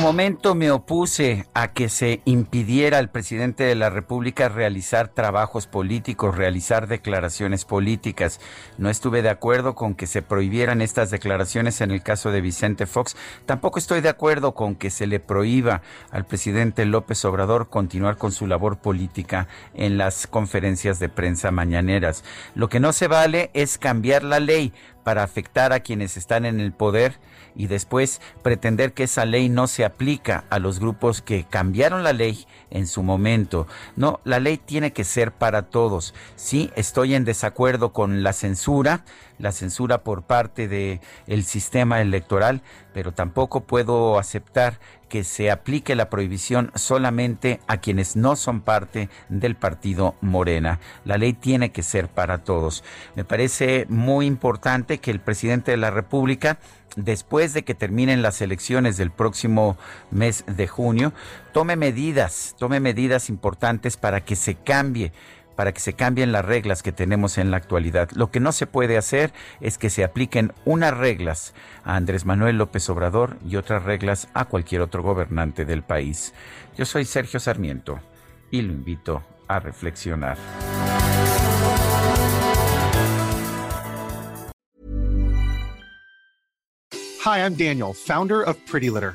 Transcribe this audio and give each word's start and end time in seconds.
Momento 0.00 0.54
me 0.54 0.70
opuse 0.70 1.46
a 1.52 1.72
que 1.72 1.90
se 1.90 2.22
impidiera 2.24 2.98
al 2.98 3.10
presidente 3.10 3.64
de 3.64 3.74
la 3.74 3.90
República 3.90 4.48
realizar 4.48 5.08
trabajos 5.08 5.66
políticos, 5.66 6.36
realizar 6.36 6.86
declaraciones 6.88 7.66
políticas. 7.66 8.40
No 8.78 8.88
estuve 8.88 9.20
de 9.20 9.28
acuerdo 9.28 9.74
con 9.74 9.94
que 9.94 10.06
se 10.06 10.22
prohibieran 10.22 10.80
estas 10.80 11.10
declaraciones 11.10 11.82
en 11.82 11.90
el 11.90 12.02
caso 12.02 12.30
de 12.30 12.40
Vicente 12.40 12.86
Fox. 12.86 13.14
Tampoco 13.44 13.78
estoy 13.78 14.00
de 14.00 14.08
acuerdo 14.08 14.54
con 14.54 14.74
que 14.74 14.90
se 14.90 15.06
le 15.06 15.20
prohíba 15.20 15.82
al 16.10 16.24
presidente 16.24 16.86
López 16.86 17.22
Obrador 17.26 17.68
continuar 17.68 18.16
con 18.16 18.32
su 18.32 18.46
labor 18.46 18.78
política 18.78 19.48
en 19.74 19.98
las 19.98 20.26
conferencias 20.26 20.98
de 20.98 21.10
prensa 21.10 21.50
mañaneras. 21.50 22.24
Lo 22.54 22.68
que 22.68 22.80
no 22.80 22.94
se 22.94 23.06
vale 23.06 23.50
es 23.52 23.76
cambiar 23.76 24.24
la 24.24 24.40
ley 24.40 24.72
para 25.10 25.24
afectar 25.24 25.72
a 25.72 25.80
quienes 25.80 26.16
están 26.16 26.44
en 26.44 26.60
el 26.60 26.70
poder 26.70 27.18
y 27.56 27.66
después 27.66 28.20
pretender 28.44 28.92
que 28.92 29.02
esa 29.02 29.24
ley 29.24 29.48
no 29.48 29.66
se 29.66 29.84
aplica 29.84 30.44
a 30.50 30.60
los 30.60 30.78
grupos 30.78 31.20
que 31.20 31.42
cambiaron 31.50 32.04
la 32.04 32.12
ley 32.12 32.46
en 32.70 32.86
su 32.86 33.02
momento. 33.02 33.66
No, 33.96 34.20
la 34.22 34.38
ley 34.38 34.56
tiene 34.56 34.92
que 34.92 35.02
ser 35.02 35.32
para 35.32 35.62
todos. 35.62 36.14
Sí, 36.36 36.70
estoy 36.76 37.16
en 37.16 37.24
desacuerdo 37.24 37.92
con 37.92 38.22
la 38.22 38.32
censura, 38.32 39.04
la 39.40 39.50
censura 39.50 40.04
por 40.04 40.22
parte 40.22 40.68
de 40.68 41.00
el 41.26 41.42
sistema 41.42 42.00
electoral, 42.00 42.62
pero 42.92 43.12
tampoco 43.12 43.62
puedo 43.62 44.18
aceptar 44.18 44.78
que 45.08 45.24
se 45.24 45.50
aplique 45.50 45.94
la 45.96 46.08
prohibición 46.08 46.70
solamente 46.74 47.60
a 47.66 47.78
quienes 47.78 48.16
no 48.16 48.36
son 48.36 48.60
parte 48.60 49.08
del 49.28 49.56
partido 49.56 50.14
Morena. 50.20 50.78
La 51.04 51.18
ley 51.18 51.32
tiene 51.32 51.72
que 51.72 51.82
ser 51.82 52.08
para 52.08 52.38
todos. 52.38 52.84
Me 53.16 53.24
parece 53.24 53.86
muy 53.88 54.26
importante 54.26 54.98
que 54.98 55.10
el 55.10 55.20
presidente 55.20 55.72
de 55.72 55.76
la 55.76 55.90
República 55.90 56.58
después 56.96 57.54
de 57.54 57.62
que 57.62 57.74
terminen 57.74 58.22
las 58.22 58.40
elecciones 58.40 58.96
del 58.96 59.10
próximo 59.10 59.76
mes 60.10 60.44
de 60.46 60.66
junio, 60.66 61.12
tome 61.52 61.76
medidas, 61.76 62.56
tome 62.58 62.80
medidas 62.80 63.28
importantes 63.28 63.96
para 63.96 64.24
que 64.24 64.36
se 64.36 64.56
cambie 64.56 65.12
para 65.60 65.72
que 65.72 65.80
se 65.80 65.92
cambien 65.92 66.32
las 66.32 66.42
reglas 66.42 66.82
que 66.82 66.90
tenemos 66.90 67.36
en 67.36 67.50
la 67.50 67.58
actualidad. 67.58 68.08
Lo 68.14 68.30
que 68.30 68.40
no 68.40 68.50
se 68.50 68.66
puede 68.66 68.96
hacer 68.96 69.30
es 69.60 69.76
que 69.76 69.90
se 69.90 70.04
apliquen 70.04 70.54
unas 70.64 70.96
reglas 70.96 71.52
a 71.84 71.96
Andrés 71.96 72.24
Manuel 72.24 72.56
López 72.56 72.88
Obrador 72.88 73.36
y 73.46 73.56
otras 73.56 73.82
reglas 73.82 74.28
a 74.32 74.46
cualquier 74.46 74.80
otro 74.80 75.02
gobernante 75.02 75.66
del 75.66 75.82
país. 75.82 76.32
Yo 76.78 76.86
soy 76.86 77.04
Sergio 77.04 77.38
Sarmiento 77.38 78.00
y 78.50 78.62
lo 78.62 78.72
invito 78.72 79.22
a 79.48 79.60
reflexionar. 79.60 80.38
Hi, 87.22 87.40
I'm 87.40 87.54
Daniel, 87.54 87.92
founder 87.92 88.40
of 88.48 88.56
Pretty 88.64 88.88
Litter. 88.88 89.14